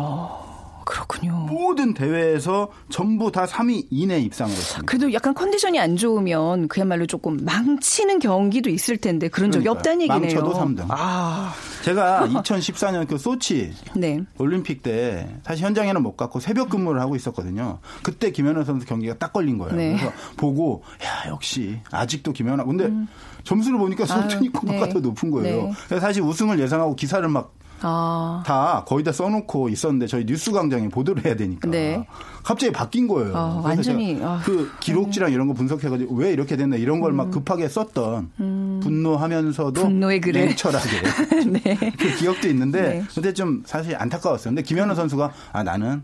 [0.84, 1.32] 그렇군요.
[1.50, 4.82] 모든 대회에서 전부 다 3위 이내 입상을 했습니다.
[4.86, 9.68] 그래도 약간 컨디션이 안 좋으면 그야말로 조금 망치는 경기도 있을 텐데 그런 적이.
[9.68, 10.20] 없다는 얘기네요.
[10.42, 10.86] 망쳐도 3등.
[10.90, 14.20] 아, 제가 2014년 그 소치 네.
[14.38, 17.78] 올림픽 때 사실 현장에는 못 갔고 새벽 근무를 하고 있었거든요.
[18.02, 19.74] 그때 김연아 선수 경기가 딱 걸린 거예요.
[19.74, 19.96] 네.
[19.96, 22.64] 그래서 보고 야 역시 아직도 김연아.
[22.64, 22.90] 근데
[23.44, 24.52] 점수를 보니까 음.
[24.52, 24.92] 코마가 네.
[24.92, 25.62] 더 높은 거예요.
[25.64, 25.72] 네.
[25.88, 27.52] 그래서 사실 우승을 예상하고 기사를 막
[27.86, 32.06] 아, 다 거의 다 써놓고 있었는데 저희 뉴스 광장에 보도를 해야 되니까 네.
[32.42, 33.32] 갑자기 바뀐 거예요.
[33.34, 34.40] 어, 그래서 완전히, 아.
[34.44, 38.30] 그 기록지랑 이런 거 분석해가지고 왜 이렇게 됐나 이런 걸막 급하게 썼던
[38.82, 39.86] 분노하면서도 음.
[39.86, 40.46] 분노의 글을.
[40.46, 40.88] 냉철하게
[41.50, 41.92] 네.
[41.98, 43.04] 그 기억도 있는데 네.
[43.14, 44.50] 근데 좀 사실 안타까웠어요.
[44.50, 46.02] 근데 김현우 선수가 아 나는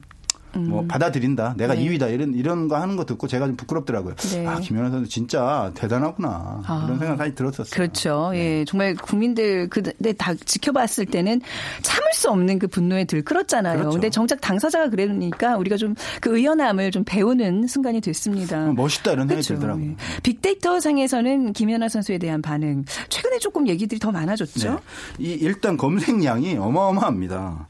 [0.55, 1.55] 뭐 받아들인다.
[1.57, 1.79] 내가 음.
[1.79, 1.89] 네.
[1.89, 2.13] 2위다.
[2.13, 4.15] 이런 이런 거 하는 거 듣고 제가 좀 부끄럽더라고요.
[4.17, 4.47] 네.
[4.47, 6.63] 아 김현우 선수 진짜 대단하구나.
[6.67, 6.85] 아.
[6.87, 7.71] 이런 생각 사실 들었었어요.
[7.71, 8.31] 그렇죠.
[8.33, 8.61] 네.
[8.61, 11.41] 예, 정말 국민들 그때 다 지켜봤을 때는
[11.83, 13.79] 참을 수 없는 그 분노에 들끓었잖아요.
[13.79, 13.93] 그렇죠.
[13.93, 18.73] 근데 정작 당사자가 그러니까 우리가 좀 그 의연함을 좀 배우는 순간이 됐습니다.
[18.73, 19.55] 멋있다 이런 생각이 그렇죠.
[19.55, 19.91] 들더라고요.
[19.91, 19.97] 예.
[20.23, 24.73] 빅데이터 상에서는 김연아 선수에 대한 반응 최근에 조금 얘기들이 더 많아졌죠.
[24.73, 24.79] 네.
[25.19, 27.69] 이 일단 검색량이 어마어마합니다.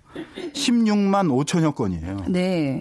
[0.55, 2.25] 16만 5천여 건이에요.
[2.29, 2.81] 네.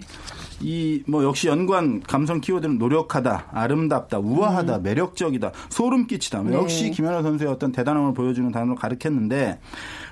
[0.62, 6.42] 이 뭐 역시 연관 감성 키워드는 노력하다, 아름답다, 우아하다, 매력적이다, 소름 끼치다.
[6.42, 6.56] 뭐 네.
[6.58, 9.58] 역시 김연아 선수의 어떤 대단함을 보여주는 단어로 가르쳤는데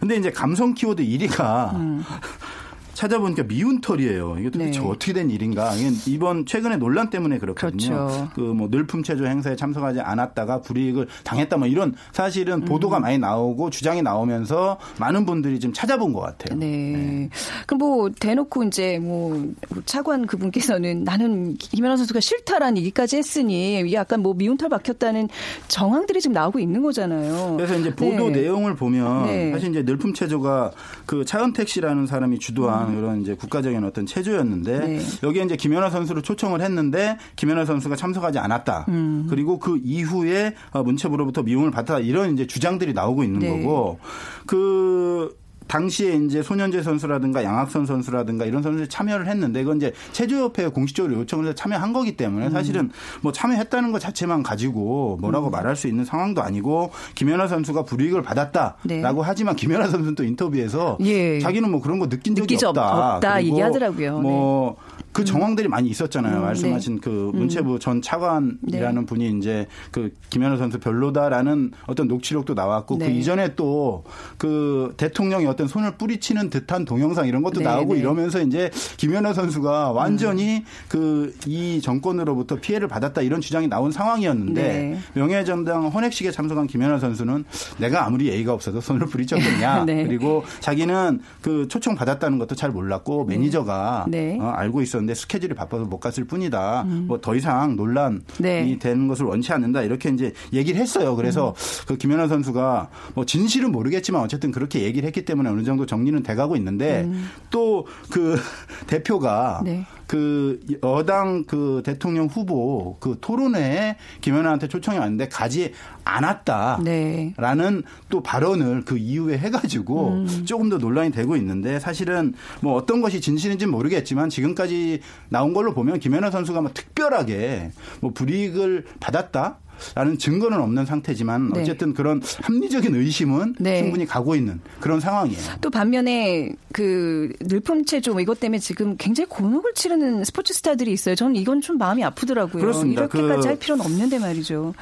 [0.00, 2.02] 근데 이제 감성 키워드 1위가
[2.98, 4.38] 찾아보니까 미운 털이에요.
[4.40, 4.84] 이게 도대체 네.
[4.84, 5.72] 어떻게 된 일인가?
[6.08, 8.08] 이번 최근에 논란 때문에 그렇거든요.
[8.08, 8.30] 그렇죠.
[8.34, 11.94] 그뭐 늘품 체조 행사에 참석하지 않았다가 불이익을 당했다 뭐 이런 음.
[12.10, 16.58] 사실은 보도가 많이 나오고 주장이 나오면서 많은 분들이 좀 찾아본 것 같아요.
[16.58, 17.30] 네.
[17.68, 19.46] 그럼 뭐 대놓고 이제 뭐
[19.84, 25.28] 차관 그분께서는 나는 김연아 선수가 싫다라는 얘기까지 했으니 이게 약간 뭐 미운 털 박혔다는
[25.68, 27.54] 정황들이 지금 나오고 있는 거잖아요.
[27.58, 28.40] 그래서 이제 보도 네.
[28.40, 29.52] 내용을 보면 네.
[29.52, 30.72] 사실 이제 늘품 체조가
[31.06, 34.98] 그 차은택 씨라는 사람이 주도한 그런 이제 국가적인 어떤 체조였는데 음.
[34.98, 35.00] 네.
[35.22, 38.86] 여기에 이제 김연아 선수를 초청을 했는데 김연아 선수가 참석하지 않았다.
[38.88, 39.26] 음.
[39.28, 43.48] 그리고 그 이후에 어, 문체부로부터 미움을 받았다 이런 이제 주장들이 나오고 있는 네.
[43.48, 43.98] 거고
[44.46, 45.36] 그
[45.68, 51.46] 당시에 이제 손현재 선수라든가 양학선 선수라든가 이런 선수들이 참여를 했는데 이건 이제 체조협회에 공식적으로 요청을
[51.46, 56.42] 해서 참여한 거기 때문에 사실은 뭐 참여했다는 것 자체만 가지고 뭐라고 말할 수 있는 상황도
[56.42, 59.02] 아니고 김연아 선수가 불이익을 받았다라고 네.
[59.22, 61.38] 하지만 김연아 선수는 또 인터뷰에서 예.
[61.38, 63.14] 자기는 뭐 그런 거 느낀 적이 없다.
[63.16, 64.20] 없다 그리고 얘기하더라고요.
[64.20, 66.38] 뭐그 정황들이 많이 있었잖아요.
[66.38, 67.00] 음, 말씀하신 네.
[67.02, 69.06] 그 문체부 전 차관이라는 네.
[69.06, 73.12] 분이 이제 그 김연아 선수 별로다라는 어떤 녹취록도 나왔고 그 네.
[73.14, 74.04] 이전에 또
[74.36, 78.00] 그 대통령이 어떤 손을 뿌리치는 듯한 동영상 이런 것도 네, 나오고 네.
[78.00, 84.98] 이러면서 이제 김연아 선수가 완전히 그이 정권으로부터 피해를 받았다 이런 주장이 나온 상황이었는데 네.
[85.14, 87.44] 명예전당 헌액식에 참석한 김연아 선수는
[87.78, 90.04] 내가 아무리 예의가 없어도 손을 뿌리쳤겠냐 네.
[90.06, 94.38] 그리고 자기는 그 초청 받았다는 것도 잘 몰랐고 매니저가 네.
[94.40, 96.84] 어, 알고 있었는데 스케줄이 바빠서 못 갔을 뿐이다.
[96.84, 98.78] 뭐 더 이상 논란이 네.
[98.78, 99.82] 되는 것을 원치 않는다.
[99.82, 101.16] 이렇게 이제 얘기를 했어요.
[101.16, 101.54] 그래서
[101.88, 106.56] 그 김연아 선수가 뭐 진실은 모르겠지만 어쨌든 그렇게 얘기를 했기 때문에 어느 정도 정리는 돼가고
[106.56, 107.08] 있는데
[107.50, 108.38] 또그
[108.86, 109.86] 대표가 네.
[110.08, 115.72] 그 여당 그 대통령 후보 그 토론회에 김연아한테 초청이 왔는데 가지
[116.04, 116.80] 않았다.
[116.82, 117.34] 네.
[117.36, 120.44] 라는 또 발언을 그 이후에 해가지고 음.
[120.46, 122.32] 조금 더 논란이 되고 있는데 사실은
[122.62, 128.86] 뭐 어떤 것이 진실인지는 모르겠지만 지금까지 나온 걸로 보면 김연아 선수가 뭐 특별하게 뭐 불이익을
[129.00, 129.58] 받았다.
[129.94, 131.62] 라는 증거는 없는 상태지만 네.
[131.62, 133.78] 어쨌든 그런 합리적인 의심은 네.
[133.82, 135.38] 충분히 가고 있는 그런 상황이에요.
[135.60, 141.14] 또 반면에 그 늘품체조 뭐 이것 때문에 지금 굉장히 곤혹을 치르는 스포츠 스타들이 있어요.
[141.14, 142.60] 저는 이건 좀 마음이 아프더라고요.
[142.60, 143.02] 그렇습니다.
[143.02, 144.74] 이렇게까지 그- 할 필요는 없는데 말이죠.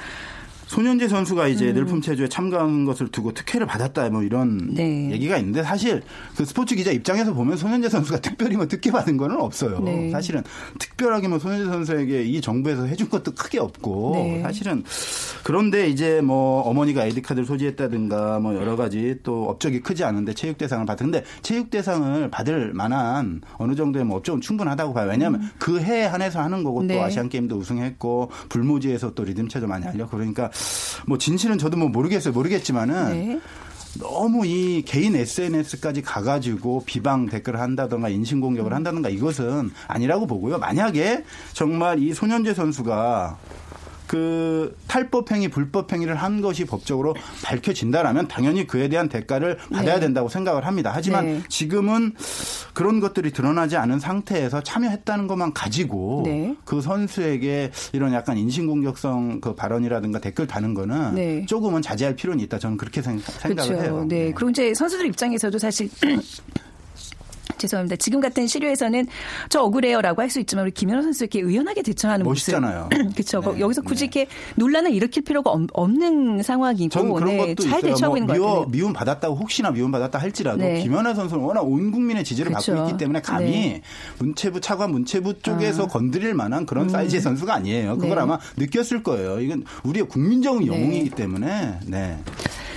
[0.66, 1.50] 손현재 선수가 음.
[1.50, 5.11] 이제 늘품 체조에 참가한 것을 두고 특혜를 받았다 뭐 이런 네.
[5.12, 6.02] 얘기가 있는데 사실
[6.37, 9.81] 그 스포츠 기자 입장에서 보면 손현재 선수가 특별히 뭐 특혜 받은 거는 없어요.
[9.81, 10.11] 네.
[10.11, 10.42] 사실은
[10.79, 14.42] 특별하게 뭐 손현재 선수에게 이 정부에서 해준 것도 크게 없고 네.
[14.42, 14.83] 사실은
[15.44, 20.59] 그런데 이제 뭐 어머니가 아이디 카드를 소지했다든가 뭐 여러 가지 또 업적이 크지 않은데 체육
[20.59, 25.09] 대상을 받았는데 체육 대상을 받을 만한 어느 정도의 뭐 업적은 충분하다고 봐요.
[25.11, 26.96] 왜냐하면 그 해에 한해서 하는 거고 네.
[26.96, 30.50] 또 아시안 게임도 우승했고 불모지에서 또 리듬 체조 많이 알려 그러니까
[31.07, 32.33] 뭐 진실은 저도 뭐 모르겠어요.
[32.33, 33.40] 모르겠지만은 네.
[33.99, 40.59] 너무 이 개인 SNS까지 가가지고 비방 댓글을 한다던가 인신공격을 한다던가 이것은 아니라고 보고요.
[40.59, 43.38] 만약에 정말 이 손현재 선수가
[44.07, 47.14] 그 탈법행위, 불법행위를 한 것이 법적으로
[47.45, 50.01] 밝혀진다라면 당연히 그에 대한 대가를 받아야 네.
[50.01, 50.92] 된다고 생각을 합니다.
[50.95, 51.42] 하지만 네.
[51.49, 52.12] 지금은
[52.73, 56.55] 그런 것들이 드러나지 않은 상태에서 참여했다는 것만 가지고 네.
[56.64, 61.47] 그 선수에게 이런 약간 인신공격성 그 발언이라든가 댓글 다는 거는 네.
[61.47, 62.59] 조금은 자제할 필요는 있다.
[62.59, 63.75] 저는 그렇게 생, 각을 그렇죠.
[63.75, 64.05] 해요.
[64.09, 64.33] 네.
[64.33, 65.88] 그리고 이제 선수들 입장에서도 사실
[67.59, 67.96] 죄송합니다.
[67.96, 69.06] 지금 같은 시류에서는
[69.48, 72.88] 저 억울해요라고 할 수 있지만 우리 김연아 선수 이렇게 의연하게 대처하는 멋있잖아요.
[73.14, 73.40] 그렇죠.
[73.40, 74.20] 네, 여기서 굳이 네.
[74.20, 77.92] 이렇게 논란을 일으킬 필요가 없- 없는 상황이고 저는 그런 네, 것도 잘 있어요.
[77.92, 78.66] 대처하고 뭐 있는 것 미워, 같아요.
[78.70, 80.82] 미움 받았다고 혹시나 미움 받았다 할지라도 네.
[80.82, 82.74] 김연아 선수는 워낙 온 국민의 지지를 그렇죠.
[82.74, 83.82] 받고 있기 때문에 감히 네.
[84.18, 87.96] 문체부 차관 문체부 쪽에서 건드릴 만한 그런 사이즈의 선수가 아니에요.
[87.96, 88.22] 그걸 네.
[88.22, 89.38] 아마 느꼈을 거예요.
[89.40, 91.16] 이건 우리의 국민적인 영웅이기 네.
[91.16, 92.18] 때문에 네.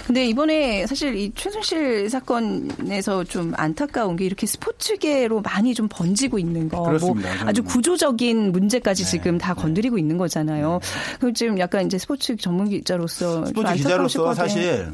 [0.10, 6.68] 근데 이번에 사실 이 최순실 사건에서 좀 안타까운 게 이렇게 스포츠계로 많이 좀 번지고 있는
[6.68, 6.82] 거.
[6.82, 7.30] 그렇습니다.
[7.36, 9.10] 뭐 아주 구조적인 문제까지 네.
[9.12, 10.80] 지금 다 건드리고 있는 거잖아요.
[11.20, 14.34] 그럼 지금 약간 이제 스포츠 전문 기자로서 좀 스포츠 기자로서.
[14.34, 14.88] 사실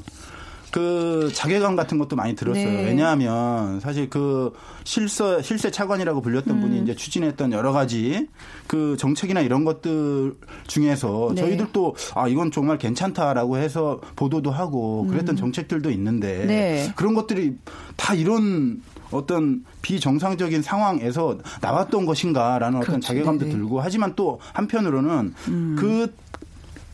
[0.71, 2.65] 그 자괴감 같은 것도 많이 들었어요.
[2.65, 2.85] 네.
[2.85, 6.61] 왜냐하면 사실 그 실세 실세 차관이라고 불렸던 음.
[6.61, 8.27] 분이 이제 추진했던 여러 가지
[8.67, 10.35] 그 정책이나 이런 것들
[10.67, 11.41] 중에서 네.
[11.41, 16.47] 저희들도 아 이건 정말 괜찮다라고 해서 보도도 하고 그랬던 정책들도 있는데 음.
[16.47, 16.93] 네.
[16.95, 17.55] 그런 것들이
[17.95, 23.07] 다 이런 어떤 비정상적인 상황에서 나왔던 것인가라는 어떤 그렇죠.
[23.07, 23.55] 자괴감도 네네.
[23.55, 25.75] 들고 하지만 또 한편으로는 음.
[25.77, 26.13] 그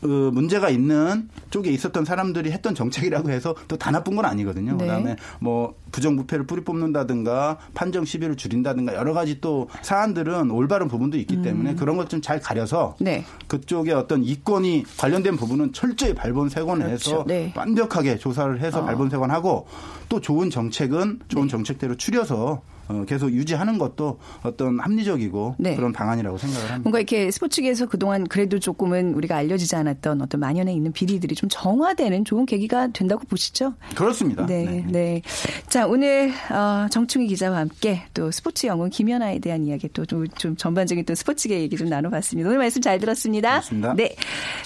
[0.02, 4.72] 어, 문제가 있는 쪽에 있었던 사람들이 했던 정책이라고 해서 또 다 나쁜 건 아니거든요.
[4.72, 4.78] 네.
[4.78, 11.42] 그다음에 뭐 부정부패를 뿌리 뽑는다든가 판정 시비를 줄인다든가 여러 가지 또 사안들은 올바른 부분도 있기
[11.42, 13.04] 때문에 그런 것 좀 잘 가려서 음.
[13.04, 13.24] 네.
[13.48, 17.24] 그쪽에 어떤 이권이 관련된 부분은 철저히 발본색원해서 그렇죠.
[17.26, 17.52] 네.
[17.56, 18.84] 완벽하게 조사를 해서 어.
[18.84, 19.66] 발본색원하고
[20.08, 22.62] 또 좋은 정책은 좋은 정책대로 추려서 어,
[23.06, 25.76] 계속 유지하는 것도 어떤 합리적이고 네.
[25.76, 26.82] 그런 방안이라고 생각을 합니다.
[26.82, 32.24] 뭔가 이렇게 스포츠계에서 그동안 그래도 조금은 우리가 알려지지 않았던 어떤 만연해 있는 비리들이 좀 정화되는
[32.24, 33.74] 좋은 계기가 된다고 보시죠?
[33.94, 34.46] 그렇습니다.
[34.46, 35.22] 네, 네.
[35.68, 41.14] 자, 오늘 어, 정충희 기자와 함께 또 스포츠 영웅 김연아에 대한 이야기 또좀 전반적인 또
[41.14, 42.48] 스포츠계 얘기 좀 나눠봤습니다.
[42.48, 43.48] 오늘 말씀 잘 들었습니다.
[43.50, 43.94] 고맙습니다.
[43.94, 44.16] 네.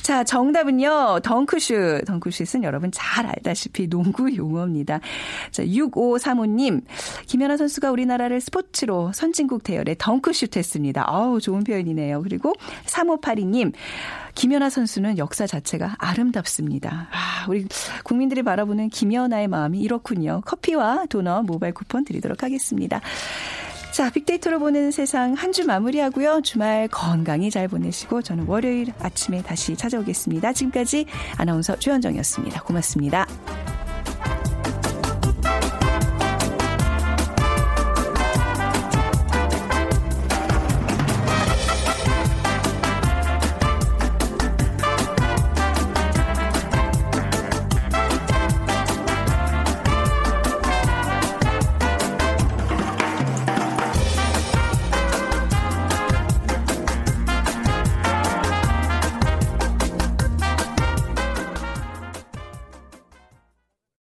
[0.03, 1.21] 자, 정답은요.
[1.23, 2.05] 덩크슛.
[2.07, 5.01] 덩크슛은 여러분 잘 알다시피 농구 용어입니다.
[5.51, 6.83] 자, 6535님.
[7.27, 11.05] 김연아 선수가 우리 우리나라를 스포츠로 선진국 대열에 덩크슛 했습니다.
[11.07, 12.23] 아우, 좋은 표현이네요.
[12.23, 12.53] 그리고
[12.87, 13.73] 3582님,
[14.35, 17.09] 김연아 선수는 역사 자체가 아름답습니다.
[17.11, 17.67] 아, 우리
[18.05, 20.43] 국민들이 바라보는 김연아의 마음이 이렇군요.
[20.45, 23.01] 커피와 도넛 모바일 쿠폰 드리도록 하겠습니다.
[23.93, 26.43] 자, 빅데이터로 보는 세상 한 주 마무리하고요.
[26.43, 30.53] 주말 건강히 잘 보내시고 저는 월요일 아침에 다시 찾아오겠습니다.
[30.53, 31.07] 지금까지
[31.39, 32.63] 아나운서 최현정이었습니다.
[32.63, 33.27] 고맙습니다.